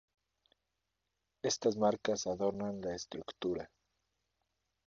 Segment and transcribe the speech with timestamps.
[1.51, 3.71] Estas marcas adornan la estructura.